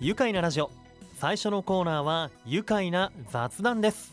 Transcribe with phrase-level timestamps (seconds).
[0.00, 0.72] 愉快なラジオ。
[1.20, 4.12] 最初のコーナーは愉快な雑談です。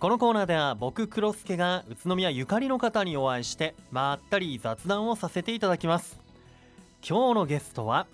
[0.00, 6.18] このコーナーでは僕黒助が宇都宮ゆかりの方にお会いしてまったり雑談をさせていただきます。
[7.06, 8.06] 今日のゲストは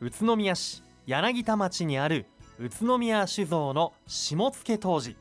[0.00, 2.24] 宇都宮市柳田町にある
[2.58, 5.16] 宇都宮酒造の下野当時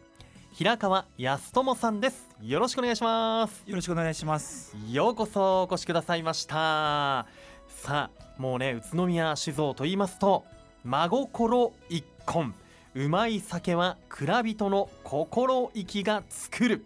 [0.54, 2.30] 平川康友さんです。
[2.42, 3.64] よろしくお願いします。
[3.68, 4.74] よろしくお願いします。
[4.90, 7.26] ようこそお越しくださいました。
[7.68, 10.46] さあもうね宇都宮酒造と言いますと
[10.84, 12.56] 真心一本
[12.96, 16.84] うまい酒は蔵人の心意気が作る。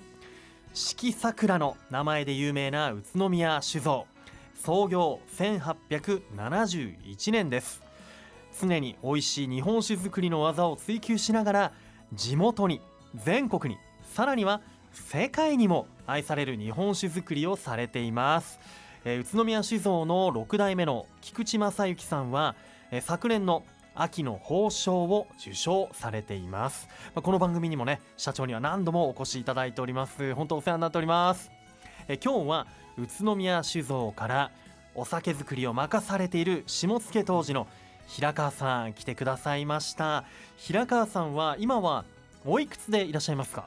[0.74, 4.06] 四季桜の名前で有名な宇都宮酒造。
[4.56, 7.82] 創業1871年です。
[8.60, 11.72] 常に美味しい日本酒造りの技を追求しながら
[12.14, 12.82] 地元に
[13.16, 13.80] 全国に
[14.14, 18.60] さらには世界にも愛される日本酒造りをされています、
[19.04, 22.56] えー宇都宮酒造の6代目の菊池正幸さんは、
[22.92, 23.64] えー昨年の
[23.96, 30.34] 秋の褒章を受賞されています、まあこの番組にもね社長には何度もお越しいただいております。
[30.36, 31.50] 本当お世話になっております、
[32.08, 34.52] えー今日は宇都宮酒造から
[34.94, 37.68] お酒造りを任されている下野当時の
[38.08, 40.26] 平川さん来てくださいました。
[40.58, 42.06] 平川さんは今は
[42.46, 43.66] おいくつでいらっしゃいますか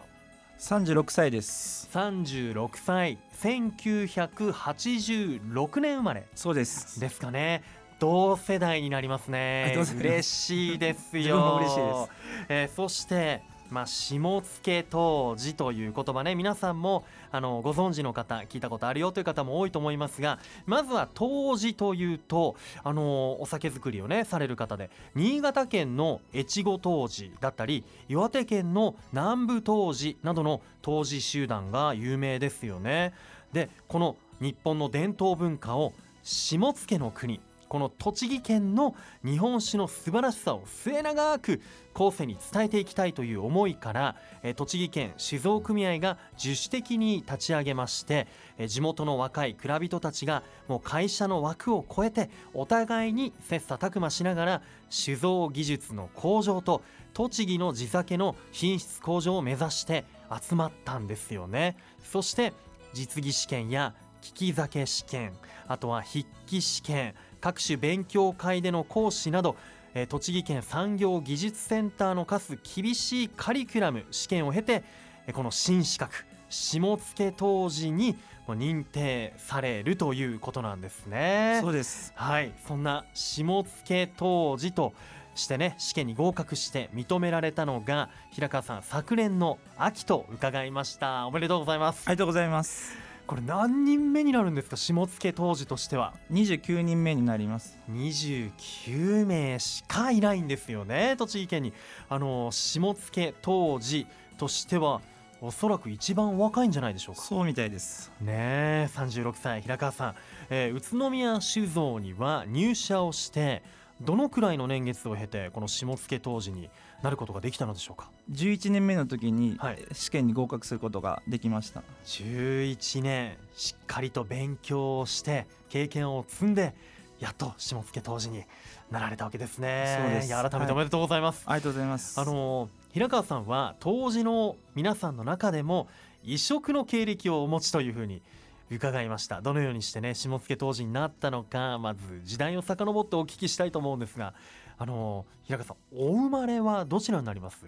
[0.58, 1.88] ？36歳です。
[1.92, 3.18] 36歳。
[3.42, 6.26] 1986年生まれ。
[6.34, 6.98] そうです。
[6.98, 7.62] ですかね
[7.98, 11.58] 同世代になりますあね嬉しいですよ。
[11.60, 12.10] 嬉しいです。
[12.48, 14.42] えーそしてまあ、下野
[14.88, 16.34] 当時という言葉ね。
[16.34, 33.12] 皆さんもあのご存知の方聞いたことあるよという方も多いと思いますがまずは当時というとあのお酒造りをねされる方で新潟県の越後当時だったり岩手県の南部当時などの当時集団が有名ですよね。
[33.52, 41.60] でこの日本の伝統文化を下野の国この栃木県の日本酒の素晴らしさを末永く
[41.94, 48.26] 後世に伝えていきたいという思いからえ栃木県酒造組合が自主的に立ち上げまして
[48.56, 61.76] え地元の若い蔵人たちがもう会社の枠を超えてお互いに切磋琢磨しながら酒造技術の向上と栃木の地酒の品質向上を目指して集まったんですよね。
[62.04, 62.52] そして
[62.92, 65.32] 実技試験や利き酒試験
[65.66, 69.56] あとは筆記試験各種勉強会での講師など
[69.94, 74.84] えー栃木県産業技術センターの課す厳しいカリキュラム試験を経て
[75.26, 76.14] えーこの新資格
[76.50, 76.98] 下野
[77.36, 78.16] 当時に
[78.46, 81.58] 認定されるということなんですね。
[81.60, 82.12] そうです。
[82.16, 84.94] はい、そんな下野当時と
[85.34, 91.26] してね試験に合格して認められたのが平川さん昨年の秋と伺いました。
[91.26, 94.76] おめでとうございます、ありがとうございますこれ何人目になるんですか？
[94.78, 96.14] 下野当時としては。
[96.32, 97.78] 29人目になります。
[97.90, 101.14] 29名しかいないんですよね。
[101.18, 101.74] 栃木県に。
[102.08, 104.06] あの下野当時
[104.38, 105.02] としては
[105.42, 107.20] おそらく一番若いんじゃないでしょうか。
[107.20, 108.10] そうみたいです。
[108.22, 109.60] ねえ36歳。
[109.60, 110.14] 平川さん、
[110.48, 113.62] えー宇都宮酒造には入社をして
[114.00, 116.70] どのくらいの年月を経てこの下野当時に
[117.02, 119.84] なることができたのでしょうか？11年目の時にはい。
[119.92, 121.82] 試験に合格することができました。
[122.06, 126.74] 11年しっかりと勉強をして経験を積んで
[127.20, 128.44] やっと下野当時に
[128.90, 129.98] なられたわけですね。
[130.00, 130.28] そうです。
[130.28, 132.20] 改めておめでとうございます、ありがとうございます。
[132.20, 135.88] あの平川さんは当時の皆さんの中でも
[136.24, 138.22] 異色の経歴をお持ちというふうに
[138.70, 139.40] 伺いました。
[139.40, 144.34] どのようにしてね下野当時になったのかまず時代を遡ってお聞きしたいと思うんですが
[144.80, 147.58] あの平川さんお生まれはどちらになります？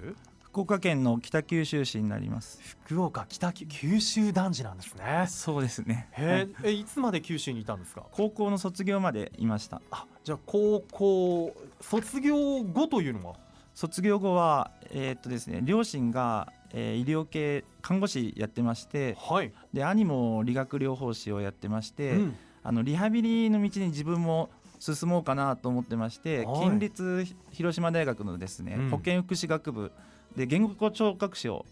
[0.45, 2.61] 福岡県の北九州市になります。
[2.85, 5.27] 福岡北九九州男児なんですね。
[5.29, 6.09] そうですね。
[6.13, 8.05] へええいつまで九州にいたんですか？
[8.13, 9.83] 高校の卒業までいました。
[9.91, 13.37] あじゃあ高校卒業後というのは？
[13.75, 22.37] 卒業後はえーっとですね両親が、えー医療系看護師やってましてはい、で兄も理学療法士をやってまして、うん。
[22.63, 26.61] あのリハビリの道に自分も進もうかなと思ってまして、はい。
[26.63, 28.91] 県立広島大学のですね、うん。
[28.91, 29.93] 保健福祉学部
[30.35, 31.65] で言語聴覚士を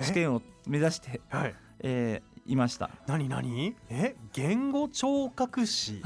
[0.00, 1.54] 試験を目指して、はい。
[1.78, 2.90] えーいました。
[3.06, 3.74] 何何？
[3.88, 4.16] え？
[4.34, 6.02] 言語聴覚士？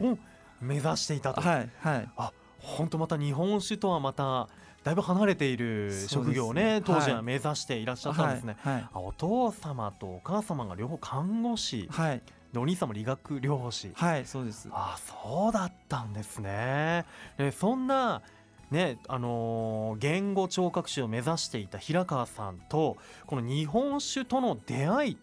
[0.00, 0.18] を
[0.60, 2.08] 目指していたと、はいはい。
[2.16, 4.48] あ本当また日本酒とはまた
[4.82, 8.88] だいぶ離れている職業をね当時ははい目指していらっしゃったんですね、はいはい。
[8.94, 12.22] あお父様とお母様が両方看護師はい
[12.52, 13.92] でお兄さんも理学療法士。
[13.94, 14.68] はいそうです。
[14.72, 17.04] あそうだったんですね。
[17.36, 18.22] でそんな
[18.70, 22.96] ねあのー言語聴覚士を目指していた平川さんと
[23.26, 25.18] この日本酒との出会い、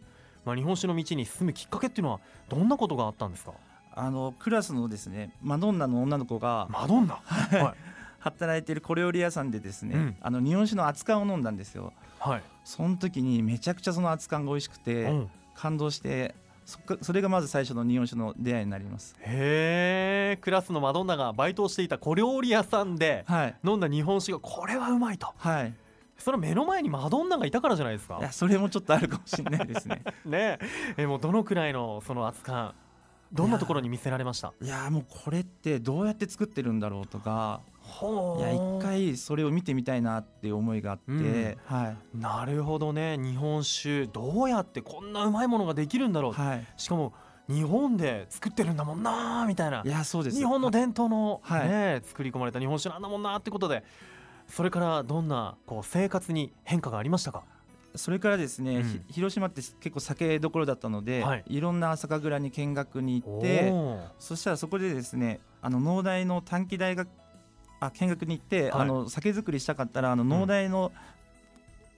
[0.46, 3.54] まあ、日本酒の道に進むきっかけっていうのはどんなことがあったんですか？
[3.96, 7.78] あのクラスのですねマドンナの女の子が、マドンナ、 はい。
[8.20, 10.16] 働いてる小料理屋さんでですね、うん。
[10.22, 11.92] あの日本酒の熱燗を飲んだんですよ。
[12.20, 15.30] はい、その時にめちゃくちゃその熱燗が美味しくて、うん。
[15.56, 16.34] 感動して
[16.65, 19.15] そっかそれがまず最初の日本酒の出会いになります。
[19.19, 23.56] へえクラスのマドンナがバイトをしていた小料理屋さんではい。
[23.63, 25.33] 飲んだ日本酒がこれはうまいと。
[25.38, 25.74] はい。
[26.18, 28.18] その目の前にマドンナがいたからじゃないですか？
[28.19, 30.04] いやそれもちょっとあるかもしれないですね。
[30.25, 30.60] ね。
[30.62, 32.74] ええもうどのくらいのその熱燗
[33.33, 34.54] どんなところに見せられました？
[34.62, 37.73] いやもうこれってどうやって作ってるんだろうとかほ
[38.38, 41.57] いや一回それを見てみたいなっていう思いがあって、うん。
[41.65, 42.18] はい。
[42.18, 43.18] なるほどね。
[43.18, 46.65] 日本酒どうやってこんなうまいものができるんだろう、はい。
[46.77, 47.13] しかも
[47.50, 49.83] 日本で作ってるんだもんなみたいな。
[49.85, 50.38] いやそうです。
[50.38, 51.69] 日本の伝統の、はい。
[51.69, 53.83] ね作り込まれた日本酒なんだもんなってことで。
[54.47, 57.44] それからどんなこう生活に変化がありましたか？
[57.95, 58.83] それからですね、うん。
[58.83, 61.44] ひ広島って結構酒どころだったので、はい。
[61.47, 63.74] い、ろんな酒蔵に見学に行って
[64.19, 67.07] そしたらそこでですねあの農大の短期大学
[67.85, 68.81] あ見学に行って、はい。
[68.81, 70.91] あの酒造りしたかったらあの農大の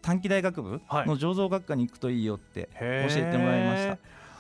[0.01, 1.07] 短期大学部はい。
[1.07, 3.97] の醸造学科に行くといいよって教えてもらいました。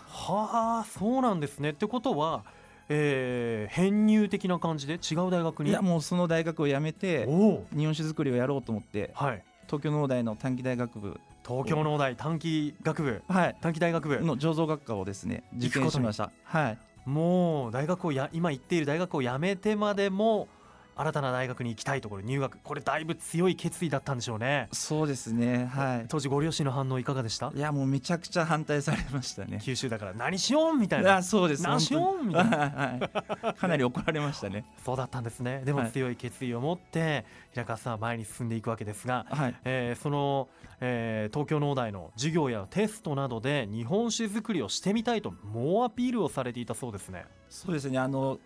[0.07, 1.71] はあそうなんですね。
[1.71, 2.43] ってことは、
[2.87, 5.71] えー編入的な感じで違う大学に？
[5.71, 9.43] いやもうその大学を辞めて日本酒造りをやろうと思ってはい。
[9.65, 11.19] 東京農大の短期大学部。
[11.45, 13.23] 東京農大短期学部。
[13.27, 13.57] はい。
[13.59, 14.21] 短期大学部。
[14.21, 16.31] の醸造学科をですね受験しました。
[16.43, 16.77] はい。
[17.05, 20.47] もう大学をや今行っている大学を辞めてまでも
[20.97, 22.57] 新たな大学に行きたいところ入学。
[22.63, 24.69] これだいぶ強い決意だったんでしょうね。
[24.71, 25.65] そうですね。
[25.65, 26.05] はい。
[26.07, 27.51] 当時ご両親の反応いかがでした？
[27.53, 29.59] いやもうめちゃくちゃ反対されましたね。
[29.61, 31.09] 九州だから何しようみたいいな。
[31.15, 31.63] やそうです。
[31.63, 32.57] 何しようみたいな。
[32.57, 33.53] はい。
[33.55, 34.65] かなり怒られましたね。
[34.85, 35.61] そうだったんですね。
[35.65, 39.55] でもはい強い決意を持って平川さんは前に進んでいくわけですが、はい。
[39.65, 40.47] えーその、
[40.79, 47.25] えー東京農大の授業やテストなどで日本酒造りをしてみたいと猛アピールをされていたそうですね。
[47.49, 47.99] そうですね。
[47.99, 48.39] あの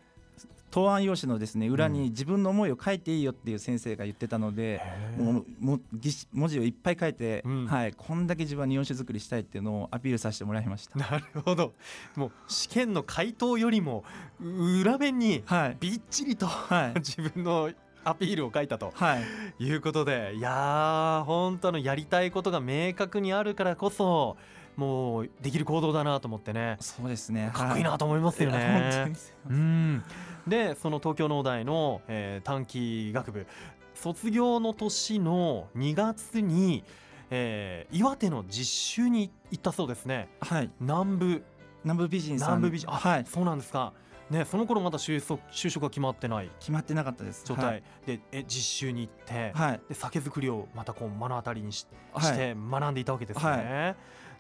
[0.71, 4.81] 答案用紙のですね裏に自分の思いを書いていいよっていう先生が言ってたので、
[5.17, 7.67] もうもぎし文字をいっぱい書いて、うん。
[7.67, 10.97] はい、こんだけ自分は日本酒作りしたいっていうのをアピールさせてもらいました。
[10.99, 11.73] なるほど。
[12.15, 14.03] もう試験の回答よりも
[14.39, 17.71] 裏面にはい、びっちりとはい、 自分の
[18.03, 19.17] アピールを書いたとは
[19.59, 24.37] い、いうことでいやー本当のやりたいことが明確にあるからこそ
[24.79, 26.77] もうできる行動だなと思ってね。
[26.79, 27.51] そうですね。
[27.53, 29.11] かっこいいなと思いますよね。
[29.49, 29.53] に。
[29.53, 30.03] うん。
[30.47, 33.45] でその東京農大の、えー短期学部。
[33.93, 36.85] 卒業の年の2月に、
[37.29, 40.29] えー岩手の実習に行ったそうですね。
[40.39, 41.43] はい、南部。
[41.83, 42.49] 南部美人さん。
[42.59, 42.89] 南部美人。
[42.89, 43.91] あ、はい、そうなんですか。
[44.29, 46.49] ねその頃まだ就職就職が決まってない？
[46.59, 47.43] 決まってなかったです。
[47.45, 52.23] 状態、はい、でえ実習に行って、はい、で酒造りをまたこう目の当たりにしはい。
[52.23, 53.95] して学んでいたわけですね。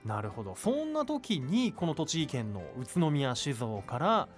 [0.05, 0.55] なるほど。
[0.55, 4.29] そんな時にこの栃木県の宇都宮酒造から、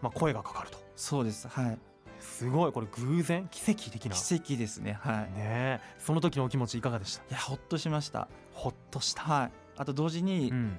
[0.00, 0.78] まあ、声がかかると。
[0.94, 1.48] そうです。
[1.48, 1.78] はい、
[2.20, 2.72] すごい。
[2.72, 4.14] これ偶然奇跡的な。
[4.14, 4.98] 奇跡ですね。
[5.00, 5.16] はい。
[5.22, 5.80] ねえ。
[5.98, 7.22] その時のお気持ちいかがでした？
[7.22, 8.28] いやほっとしました。
[8.52, 9.50] ほっとした、はい。
[9.76, 10.78] あと同時に、うん、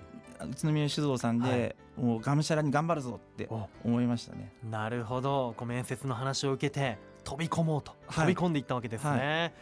[0.51, 3.67] 宇都宮酒造さんで、もうがむしゃらに頑張るぞってお。
[3.83, 4.53] 思いましたね。
[4.69, 5.53] なるほど。
[5.57, 7.91] こう面接の話を受けて飛び込もうと。
[8.07, 8.27] はい。
[8.27, 9.53] 飛び込んでいったわけですね、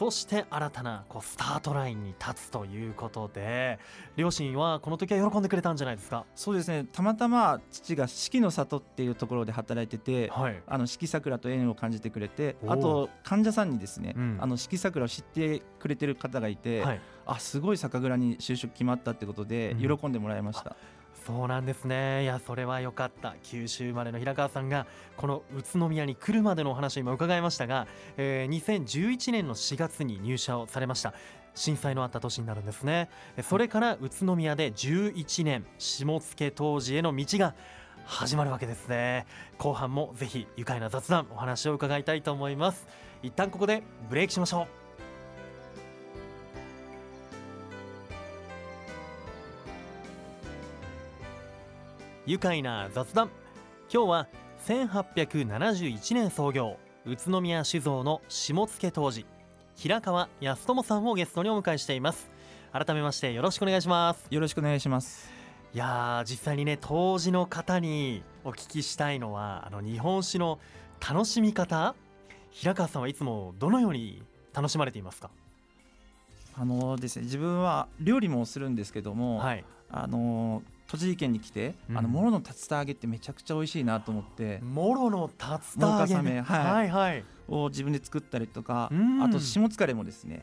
[0.00, 3.78] そして新たなこうスタートラインに立つということで
[4.16, 6.24] 両親はこの時は喜んでくれたんじゃないですか？
[6.34, 6.86] そうですね。
[6.90, 10.62] たまたま父が四季の里っていうところで働いてて、はい。
[10.66, 14.38] あの四季桜と縁を感じてくれて、あと患者さんにですね、うん。
[14.40, 17.00] あの四季桜を知ってくれてる方がいて、はい。
[17.26, 19.98] あすごい酒蔵に就職決まったってことでうん。
[19.98, 20.76] 喜んでもらいました。
[21.30, 22.24] そうなんですね。
[22.24, 23.36] いやそれは良かった。
[23.44, 31.14] 九州生まれの平川さんがこの宇都宮に来るまでのお話を今伺いましたが、えー2011年の4月に入社をされました。
[31.54, 33.08] 震災のあった年になるんですね。
[33.42, 37.54] それから宇都宮で11年下野当時への道が
[38.04, 39.26] 始まるわけですね。
[39.56, 42.88] 後半もぜひ愉快な雑談お話を伺いたいと思います。
[43.22, 44.79] 一旦ここでブレイクしましょう。
[52.30, 53.28] 愉快な雑談。
[53.92, 54.28] 今日は
[54.64, 59.26] 1871年創業宇都宮酒造の下野当時
[59.74, 62.30] 平川康友さんをゲストにお迎えしています。
[62.72, 64.28] 改めましてよろしくお願いします。
[64.30, 65.28] よろしくお願いします。
[65.74, 70.60] いやー実際にね当時の方にお聞きしたいのはあの日本酒の
[71.00, 71.96] 楽しみ方？
[72.52, 74.22] 平川さんはいつもどのように
[74.54, 75.30] 楽しまれていますか？
[76.56, 79.64] あのですね自分は料理もするんですけども、はい。
[79.92, 81.98] あの栃木県に来て、うん。
[81.98, 86.64] あのもろの竜田揚げってめちゃくちゃ美味しいなと思って、もろの竜田揚げ、ね、はい。
[86.64, 87.24] はいはい。
[87.48, 89.22] を自分で作ったりとか、うん。
[89.22, 90.40] あと下疲れもですね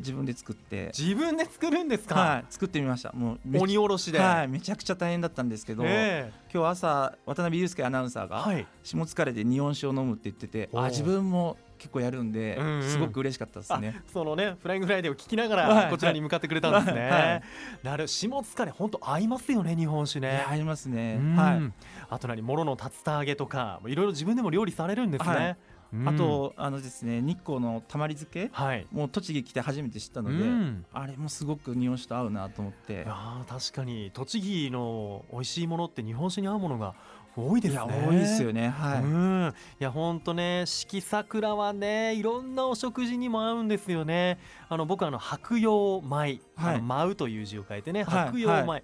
[0.00, 3.12] 自分で作って、自分で作るんですか、はい、作ってみました。
[3.12, 6.32] もうめ鬼おろしで、はい、めちゃくちゃ大変だったんですけど、え。
[6.52, 8.66] 今日朝渡辺裕介アナウンサーがえはい。
[8.82, 12.82] 下疲れで日本酒を飲むって言っててあ自分も結構やるんで、うんうん。
[12.82, 14.02] すごく嬉しかったですね。
[14.12, 15.84] そのねフライングフライデーを聞きながはい。
[15.84, 17.42] らこちらに向かってくれたんですね、はい。
[17.82, 20.28] なる下疲れ本当合いますよね日本酒ね。
[20.28, 21.18] いやありますね。
[21.20, 21.36] うん。
[21.36, 21.72] はい。
[22.10, 25.56] あと何モロの竜田揚げとかいろいろ自分でも料理されるんですね、はい。
[25.94, 26.08] うん。
[26.08, 28.86] あとあのですね日光のたまり漬けはい。
[28.90, 30.84] もう栃木来て初めて知ったので、うん。
[30.92, 32.92] あれもすごく日本酒と合うなと思って。
[32.92, 36.94] いやー確かに栃木の美味しいものって日本酒に合うものが
[37.38, 37.80] 多いですね。
[37.80, 38.68] 多いですよね。
[38.68, 44.38] はい、うん、いや本当ね四季桜はねいろんなお食事にも合うんですよね。
[44.68, 46.40] あの僕あの白葉米、はい。
[46.56, 48.82] あの舞うという字を書いてねはい白葉米、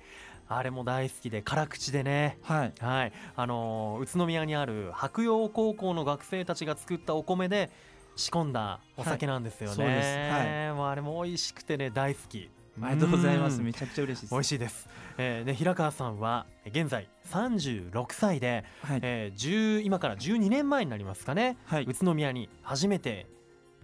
[0.48, 2.38] あれも大好きで辛口でね。
[2.42, 2.72] はい。
[2.78, 3.12] はい。
[3.34, 7.70] あのー宇都宮にある白葉高校の学生たちが作ったお米で
[8.16, 9.76] 仕込んだお酒なんですよね、はい。
[9.76, 10.16] そうです。
[10.32, 10.72] はい。
[10.74, 12.48] もうあれも美味しくてね大好き
[12.82, 13.58] ありがとうございます。
[13.58, 14.34] うんめちゃくちゃ嬉しいです。
[14.34, 14.88] 美味しいです、
[15.18, 21.84] えーね、平川さんは現在36歳で、はい、えー10今から12年前になりますかね、はい。
[21.84, 23.26] 宇都宮に初めて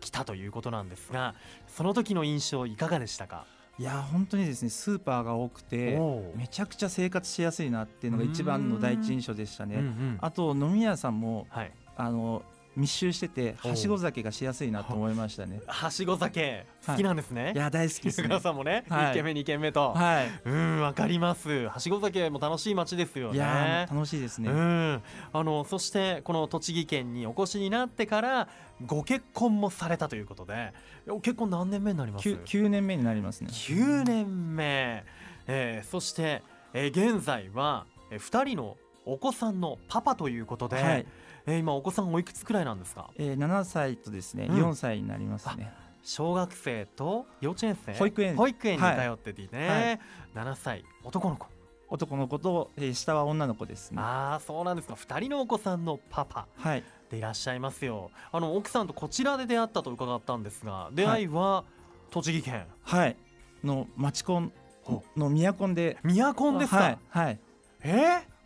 [0.00, 1.35] 来たということなんですが
[1.68, 3.44] その時の印象いかがでしたか？
[3.78, 5.99] いや本当にですねスーパーが多くて
[6.35, 10.18] めちゃくちゃ生活しやすいなっていうのが一番の第一印象でしたね、うんうん。
[10.20, 12.42] あと飲み屋さんもはい、あの
[12.80, 15.60] 密集しててはしご酒がしやすいなと思いましたね。
[15.68, 19.04] はしご酒好きなんですね、いや大好きです平ね川さんもね、はい。
[19.06, 20.30] 1軒目2軒目と、はい。
[20.44, 21.68] うんわかります。
[21.68, 23.37] はしご酒も楽しい街ですよね。
[23.37, 28.49] いやー楽しいですね、うん、あのそしてこの栃木県にお越しになってから
[28.87, 30.72] ご結婚もされたということで
[31.08, 33.49] お結婚何年目になります？9, 9年目になりますね。
[33.50, 35.04] 9年目、
[35.46, 38.76] えーそして、えー現在は、えー、2人の
[39.12, 41.07] お子さんのパパということで、はい、
[41.47, 43.11] えー今お子さんおいくつくらいなんですか？
[43.17, 44.64] えー、7歳とですね、うん。
[44.71, 45.73] 4歳になりますね。
[46.02, 47.93] 小学生と幼稚園生。
[47.95, 50.00] 保育園保育園にはい通っててね、
[50.35, 51.47] 7歳男の子。
[51.88, 54.00] 男の子と、えー下は女の子ですね。
[54.00, 54.95] ああそうなんですか。
[54.95, 56.85] 2人のお子さんのパパはい。
[57.11, 58.11] でいらっしゃいますよ。
[58.31, 61.64] あの奥さんとこちらで出会ったと伺ったんですが出会いは
[62.11, 62.67] 栃木県。
[62.83, 63.17] はい。
[63.64, 64.52] の町コン
[64.85, 65.99] ほの宮コンで。
[66.05, 66.99] 宮コンですか、はい。
[67.11, 67.40] はい。
[67.83, 67.93] え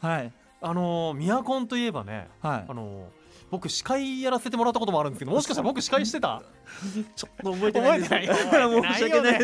[0.01, 0.07] ー？
[0.07, 0.33] はい
[0.65, 2.65] あのー宮コンといえばねはい。
[2.69, 6.43] あのー僕司会やらせてもらったこともあるんですけど もしかしたら僕司会してた？
[7.15, 7.99] ちょっと覚えてない。
[8.01, 8.95] です覚えてない？
[8.95, 9.39] 申し訳ない。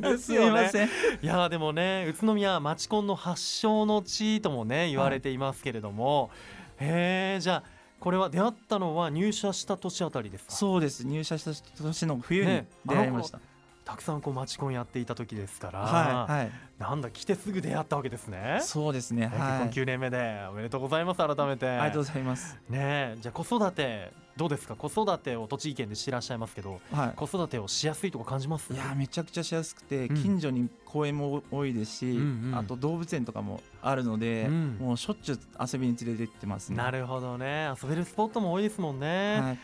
[0.00, 0.88] ですすみません。
[0.88, 0.90] い
[1.26, 6.30] やーでもね宇都宮町コンの発祥の地ともね言われていますけれども、
[6.78, 7.62] へえじゃあ
[7.98, 10.52] これは出会ったのは入社した年あたりですか？
[10.52, 11.04] そうです。
[11.06, 13.40] 入社した年の冬にね出会いました、
[13.84, 16.50] たくさんこう町コンやっていた時ですから、はいはい。
[16.78, 18.60] なんだ来てすぐ出会ったわけですね。
[18.62, 19.58] そうですね結はい。
[19.60, 21.68] 婚9年目でおめでとうございます改めて。
[21.68, 22.56] ありがとうございます。
[22.68, 24.76] ねえじゃあ子育てどうですか？
[24.76, 28.72] 子育てを栃木県でしてらっしゃいますけどは子育てをしやすいとか感じます？
[28.72, 30.16] いいやーめちゃくちゃしやすくて、うん。
[30.16, 32.54] 近所に公園も多いですし、うんうん。
[32.56, 34.76] あと動物園とかもあるので、うん。
[34.80, 36.76] もうしょっちゅう遊びに連れて行ってますね。
[36.76, 37.70] なるほどね。
[37.82, 39.52] 遊べるスポットも多いですもんね、はい。
[39.52, 39.58] ね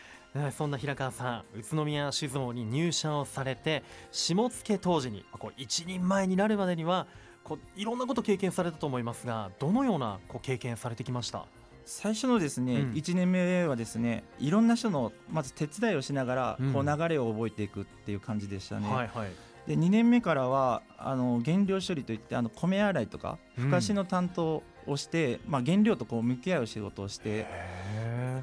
[0.51, 7.07] そんな平川さん宇都宮酒造に入社をされて下野当時にこう一人前になるまでには
[7.43, 11.45] こういろんなこと経験されたと思いますがどのようなこう経験されてきました？
[11.85, 12.91] 最初のですね、うん。
[12.91, 16.73] 1年目はですねいろんな人のまず手伝いをしながら、うん。
[16.73, 19.29] こう流れを覚えていくっていう感じでしたね、はいはい。
[19.67, 23.63] で2年目からはあの原料処理といってあの米洗いとかうん。
[23.65, 27.45] ふかしの担当をして、まあ、原料とこう向き合う仕事をしてへ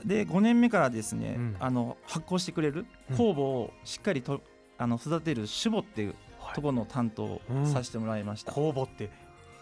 [0.04, 1.56] で5年目からですね、うん。
[1.58, 3.16] あの発酵してくれるうん。
[3.16, 4.40] 酵母をしっかりと
[4.78, 6.54] あの育てる種母っていうはい。
[6.54, 7.40] ところの担当
[7.73, 9.11] させてもらいました、酵母って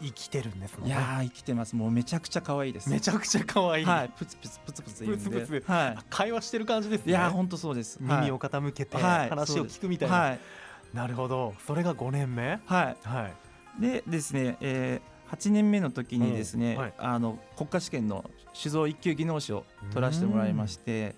[0.00, 0.88] 生きてるんですね。
[0.88, 1.76] いやー生きてます。
[1.76, 2.90] もうめちゃくちゃ可愛いです。
[2.90, 4.10] めちゃくちゃ可愛い、はい。
[4.18, 5.30] プツプツプツプツ言うんで。
[5.30, 5.70] プツプツ。
[5.70, 5.98] はい。
[6.10, 7.12] 会話してる感じですね。
[7.12, 7.98] いやー本当そうです。
[8.00, 9.28] 耳を傾けてはい。
[9.28, 10.40] 話を聞くみたいな、はい。
[10.92, 11.54] なるほど。
[11.64, 12.58] それが5年目？
[12.66, 12.96] はい。
[13.04, 13.28] は
[13.78, 13.80] い。
[13.80, 16.80] でですね、えー、8年目の時にですね、うん。
[16.80, 16.94] はい。
[16.98, 21.14] あの国家試験の酒造一級技能士を取らせてもらいまして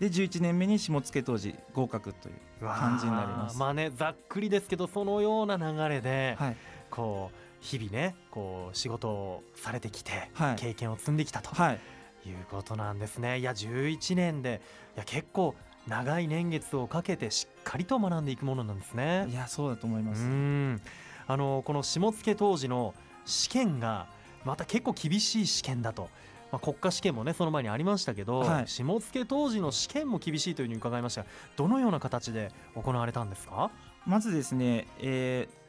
[0.00, 3.58] で11年目に下野当時合格という感じになります。
[3.58, 6.56] まあねざっくりですけどそのような流れで、はい。
[6.90, 10.56] こう日々ねこう仕事をされてきて、はい。
[10.56, 11.80] 経験を積んできたとはい。
[12.26, 13.38] いうことなんですね。
[13.38, 14.60] いや11年で
[14.96, 15.54] いや結構
[15.86, 19.26] 長い年月をかけてしっかりと学んでいくものなんですね。
[19.30, 20.80] いやそうだと思いうます、ん。
[21.28, 24.06] あのこの下野当時の試験が
[24.44, 26.08] また結構厳しい試験だと、
[26.52, 28.68] まあ、国家試験もねその前にありましたけど、はい。
[28.68, 31.24] 下野当時の試験も厳しいというふうに伺いました
[31.56, 33.70] どのような形で行われたんですか？
[34.06, 35.62] まずですね、えー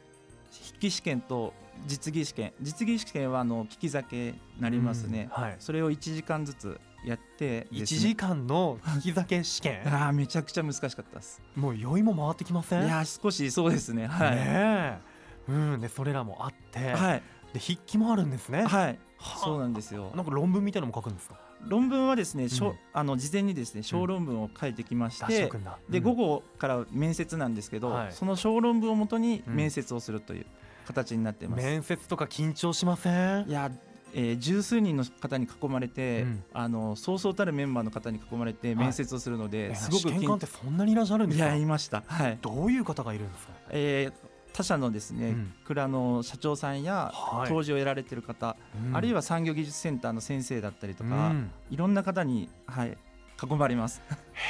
[0.54, 1.52] 筆記試験と
[1.88, 7.86] 実技試験実技試験はあの利き酒になりますね、うんはい、それを1時間ずつやって1ね。
[7.88, 9.82] 時間の利き酒試験？
[9.92, 11.42] あーめちゃくちゃ難しかったです。
[11.56, 12.86] もう酔いも回ってきません？
[12.86, 14.06] いやー少しそうですね。
[14.06, 15.00] はい、ねえ。
[15.48, 17.24] うん、でそれらもあって、はい。
[17.52, 18.68] で筆記もあるんですね、はい。
[18.68, 18.96] はあ
[19.44, 20.12] そうなんですよ。
[20.16, 21.36] なんか論文みたいなのも書くんですか？
[21.66, 22.74] 論文はですね、うん。
[22.94, 25.78] あの事前にですね小論文を書いてきまして、出しておくんだ。
[25.90, 26.04] でうん。
[26.04, 28.12] 午後から面接なんですけど、はい。
[28.12, 30.46] その小論文をもとにうん面接をするという
[30.86, 31.64] 形になっています。
[31.64, 33.10] 面接とか緊張しませ
[33.42, 33.48] ん？
[33.48, 33.72] いや
[34.16, 36.44] えー十数人の方に囲まれて、うん。
[36.54, 41.48] あのそうそうたるメンバーの方に囲まれて面接をするので、えすごく試験官ってそんなにいらっしゃるんですか？
[41.48, 42.38] いやいました、はい。
[42.42, 43.54] どういう方がいるんですか？
[43.70, 45.54] えー他社のですね、うん。
[45.66, 47.50] 蔵の社長さんやはい。
[47.50, 48.56] 当時を得られている方、
[48.94, 51.34] あるいはは産業技術センターの先生だったりととか、
[51.70, 52.98] いろんな方に、はい、
[53.44, 54.02] 囲まれます。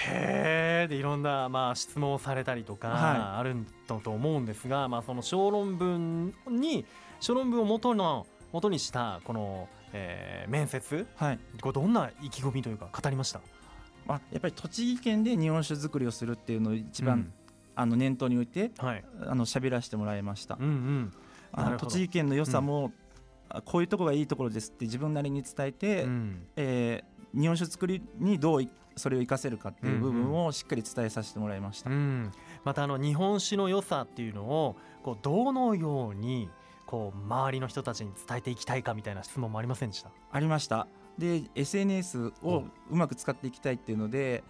[0.07, 6.85] へえでいろんな、まあ、質問をされたりとかはあるんだと思うんですが、まあ、その小論文に
[7.19, 11.39] 小論文を元の元にしたこの、えー面接はい。
[11.61, 13.39] これどんな意気込みというか語りました？
[14.05, 17.33] まあ、やっぱり栃木県で日本酒造りをするっていうのを一番、うん
[17.75, 19.05] あの念頭に置いてはい。
[19.21, 20.57] あの喋らせてもらいました。
[20.59, 20.65] うん。
[20.65, 21.13] うん。
[21.51, 22.91] あの栃木県の良さも、
[23.49, 26.47] あこういうところがいいところですって自分なりに伝えて、うん。
[26.55, 31.89] えー日本酒作りにどういそれを活かせるかっていう部うん分をしっかり伝えさせてもらいました。
[31.89, 32.31] うん、
[32.63, 36.47] またあの日本酒の良さっていうのをこうどのように
[36.85, 40.11] こう周りの人たちに伝えていきたいかみたいな質問もありませんでした？
[40.31, 40.85] ありました。
[41.17, 44.43] で SNS をうまく使っていきたいっていうので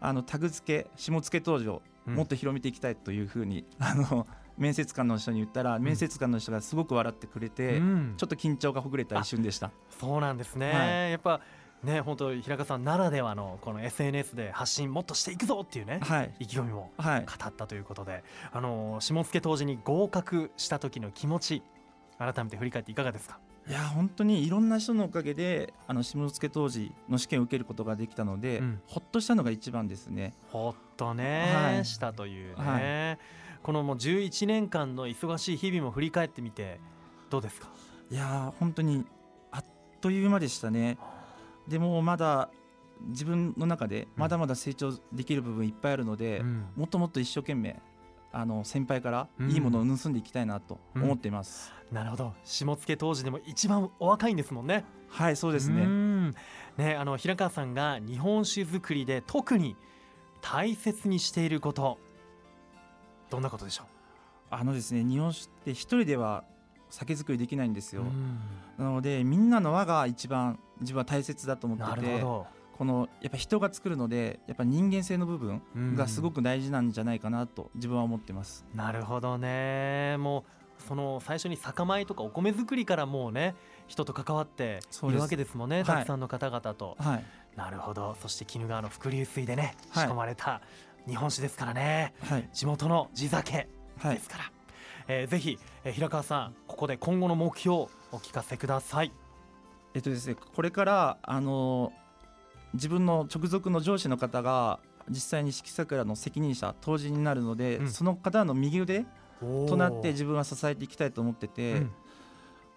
[0.00, 1.80] あのタグ付け下付け登場うん
[2.14, 4.26] もっと広めていきたいというふうに、 あの
[4.58, 8.14] 面接官の人に言ったら、面接官の人がすごく笑ってくれて、うん。
[8.16, 9.70] ちょっと緊張がほぐれた一瞬でした。
[9.98, 11.40] そうなんですね、はやっぱ
[11.82, 21.62] ね本当平川さんならではのこの SNS で発信もっとしていくぞっていうねはい、意気込みもはい、語ったということで、あの下野当時に合格した時の気持ち
[22.18, 23.38] 改めて振り返っていかがですか？
[23.68, 28.80] いや本当にいろんな人のおかげであの下野当時の試験を受けることができたので、うん。
[28.86, 30.34] ほっとしたのが一番ですね。
[30.50, 31.84] ほっとね、はい。
[31.84, 36.78] したというね、はこのもう11年間の忙しい日々も振り返ってみて
[37.30, 37.68] どうですか？
[38.10, 39.04] いやー本当に
[39.50, 39.64] あっ
[40.00, 40.98] という間でしたね。
[41.68, 42.50] でもまだ
[43.08, 46.66] 自分の中でまだまだ成長できる部分いっぱいあるので、うん。
[46.76, 47.80] もっともっと一生懸命
[48.32, 49.50] あの先輩からうん。
[49.50, 51.72] いいものを盗んでいきたいなと思っています。
[51.90, 52.34] なるほど。
[52.44, 54.84] 下野当時でも一番お若いんですもんね。
[55.08, 55.84] はいそうですうね。
[55.84, 56.30] ん。
[56.76, 59.76] ねあの平川さんが日本酒造りで特に
[60.40, 61.98] 大切にしていること。
[63.30, 63.84] どんなことでしょ
[64.50, 66.42] あのですね日本酒って一人では
[66.90, 68.02] 酒造りできないんですうよ。
[68.76, 78.64] なのでみんなの輪が一番自分は大切だと思なっててるほこのやっぱ人が作るのでやっぱ人間性の部分どがすごくく大事なんじゃないかなと自分は思ってます。
[78.74, 80.16] なるほどね。
[80.18, 80.44] も
[80.78, 83.54] うその最初に酒米とかお米作りからもうね
[83.86, 87.24] 人と関わっているわけですもんねはいたくさんの方々と、はい
[87.60, 88.16] なるほど。
[88.22, 90.08] そして鬼怒川の伏流水でね仕はい。
[90.08, 90.62] 込まれた
[91.06, 92.48] 日本酒ですからね、はい。
[92.54, 93.68] 地元の地酒
[93.98, 94.14] はい。
[94.14, 94.44] ですから、
[95.08, 99.12] えーぜひ、えー平川さんここで今後の目標をお聞かせください。
[99.94, 101.92] えっとですねこれからあの
[102.72, 107.90] 自分の直属の上司の方が実際に四季桜の責任者当時になるので、うん。
[107.90, 109.04] その方の右腕
[109.40, 111.90] となってじ自分は支えていきたいと思ってて、うん。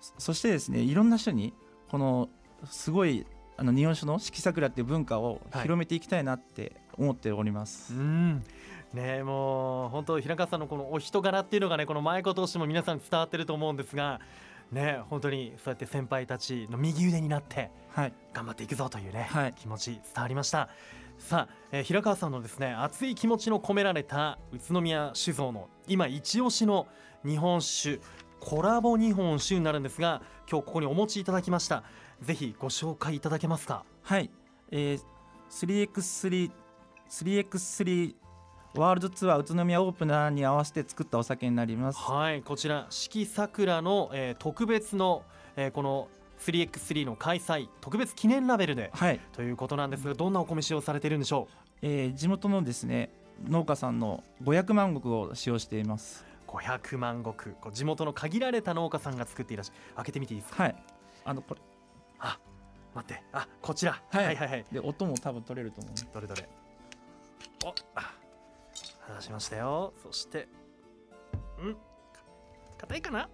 [0.02, 1.54] そそしてですねいろんな人に
[1.90, 2.28] この
[2.70, 3.26] すごい
[3.58, 7.94] あの日本酒の四季桜っていう文化をはい広めていきたいなって思っております。
[7.94, 8.44] うん。
[8.94, 14.20] ねえもう本当平川さんのこのお人柄っていうのがねこの舞子通しても皆さん伝わってると思うんですが
[14.72, 19.54] ねえ本当にそうやって先輩たちの右腕になってはい、頑張っていくぞというね、はい。
[19.54, 20.70] 気持ち伝わりました。
[21.20, 26.88] さあ、えー平川さんのですね熱い気持ちの込められた宇都宮酒造の今一押しの
[27.24, 28.00] 日本酒
[28.40, 31.84] コラボ日本酒になるんですが今日ここにお持ちいただきました
[32.24, 33.84] ぜひご紹介いただけますか？
[34.02, 34.30] はい、
[34.72, 35.02] えー、
[35.50, 36.52] 3x3
[37.10, 38.16] 3x3
[38.76, 42.00] ワールドツアー宇都宮オープナーに合わせて作ったお酒になります。
[42.00, 42.42] はい。
[42.42, 45.24] こちら四季桜の、えー特別の、
[45.56, 46.08] えーこの
[46.40, 51.48] 3x3 の開催特別記念ラベルではい、ということなんですがどんなお米使用されているんでしょ
[51.82, 53.12] えー地元のですね
[53.48, 56.26] 農家さんの500万石を使用しています。
[56.48, 57.72] う500万石。
[57.74, 59.96] 地元の限られた農家さんが作っていらっしゃる。
[59.98, 60.64] 開けてみていいですか？
[60.64, 60.76] はい、
[61.26, 61.73] あのこれあ
[62.96, 63.24] 待って。
[63.32, 64.26] あこちら、はい。
[64.26, 64.66] はいはいはい。
[64.72, 65.94] で音も多分取れると思う。
[66.14, 66.48] どれどれ。
[67.66, 68.14] おあ
[69.02, 69.94] 話しましたよ。
[70.04, 70.48] そして。
[71.62, 71.76] ん。
[72.78, 73.30] 硬いかな？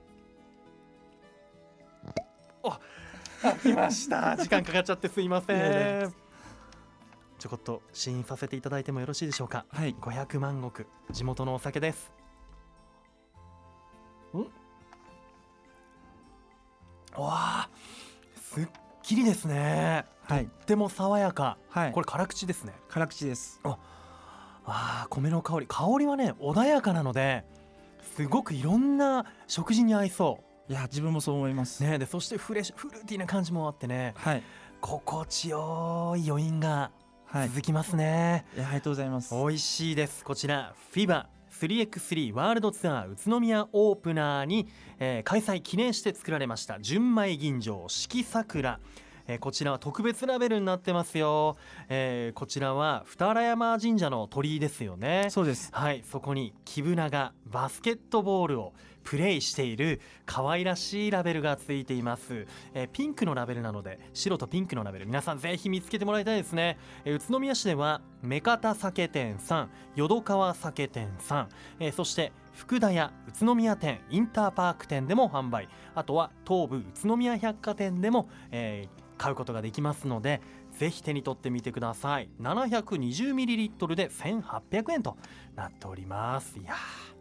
[2.62, 2.72] お
[3.64, 4.36] 来ました。
[4.36, 6.14] 時間かかっちゃってすいません。
[7.40, 9.66] ちょこっと試飲させていただいてもよろしいでしょうか？
[9.70, 10.86] はい、500万石。
[11.14, 12.12] 地元のお酒です。
[14.34, 14.40] ん。
[14.40, 14.48] わ
[17.18, 17.70] あ。
[18.36, 18.68] すっ
[19.10, 20.06] きりですね。
[20.28, 21.58] はい、とっても爽やか。
[21.70, 22.74] はい、これ辛口ですね。
[22.90, 23.60] 辛口です。
[23.64, 23.78] あ
[24.66, 25.66] あ米の香り。
[25.68, 27.44] 香りはね穏やかなので
[28.16, 31.84] すごくいろんな食事に合いそいや自分もそう思います。
[31.84, 34.14] うねでそしてフレッシュフルーティーな感じもあってね。
[34.16, 34.44] はい、
[34.80, 36.92] 心地よい余韻が
[37.26, 37.50] はい。
[37.50, 39.34] 続きますね、いやありがとうございます。
[39.34, 40.24] 美味しいです。
[40.24, 41.26] こちら FIBA
[41.60, 44.68] 3x3 ワールドツアー宇都宮オープナーに、
[45.00, 48.80] えー開催記念して作られました純米吟醸四季桜。
[49.28, 51.58] えーこちらは特別ラベルになってますよ、
[51.90, 55.28] えーこちらは二荒山神社の鳥居ですよね。
[55.30, 55.70] そうです。
[55.74, 58.74] はいそこにキブナがバスケットボールを
[59.10, 62.46] プレイしている可愛らしいラベルがついています、
[62.76, 65.08] えーピンクのラベルなので白とピンクのラベル。
[65.08, 75.70] 皆さんぜひ見つけてもらいたいですね、えー宇都宮市では目方酒店さん淀川酒店さん、えーそして福田屋宇都宮店インターパーク店でも販売。
[75.96, 80.40] あとは東武宇都宮百貨店でも、えー買うことができますので
[80.72, 82.30] ぜひ手に取ってみてください。
[82.40, 85.18] 720ml で1800円と
[85.58, 86.58] なっております。
[86.58, 87.19] いやー。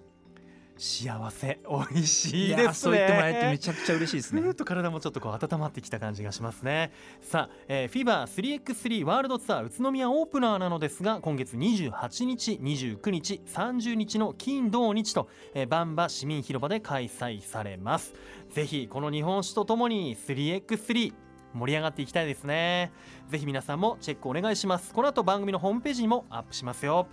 [0.78, 1.58] 幸せ。
[1.68, 2.72] 美味しいですね。
[2.74, 4.40] そう言ってもらえてめちゃくちゃ嬉しいですね。
[4.40, 6.92] ふーっと体もちょっとこう温まってきた感じがしますね。
[7.20, 18.14] さあ、えー、FIBA3x3 ワールドツアー宇都宮オープナーなのですが今月28日29日30日の金土日と、えー、バンバ市民広場で開催されます。
[18.50, 21.12] ぜひこの日本酒とともに 3x3
[21.54, 22.92] 盛り上がっていきたいですね。
[23.28, 24.92] ぜひ皆さんもチェックお願いします。
[24.92, 27.08] この後番組のホームページにもアップしますよ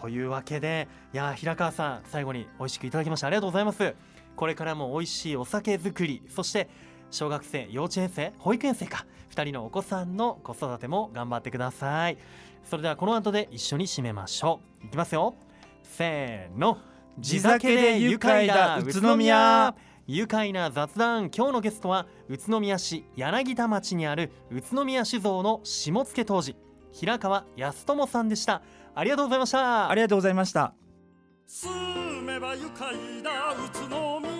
[0.00, 3.26] というわけでいや平川さん最後に美味しくいただきました。
[3.26, 3.94] ありがとうございます。
[4.36, 6.68] これからも美味しいお酒作りそして
[7.10, 12.18] 小学生幼稚園生保育園生か2人のお子さんの子育ても頑張ってください。
[12.62, 14.86] それではこの後で一緒に締めましょう。
[14.86, 15.34] いきますよ。
[15.82, 16.78] せーの。
[17.18, 19.74] 地酒で愉快だ宇都宮。
[20.06, 21.30] 愉快な雑談。
[21.34, 26.56] 今日のゲストは宇都宮市柳田町にある宇都宮酒造の下野当時。
[26.92, 28.62] 平川康友さんでした。
[28.98, 29.88] ありがとうございました。
[29.88, 30.74] ありがとうございました。
[31.46, 31.70] 住
[32.22, 33.52] めば愉快だ。
[33.52, 34.37] 宇都宮